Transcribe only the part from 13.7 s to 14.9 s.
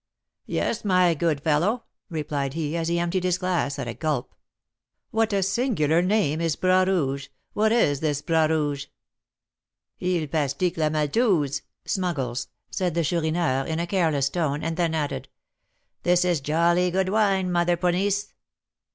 a careless tone, and